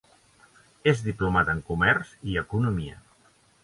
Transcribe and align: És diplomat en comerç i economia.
És 0.93 1.03
diplomat 1.09 1.53
en 1.55 1.63
comerç 1.69 2.19
i 2.33 2.43
economia. 2.47 3.03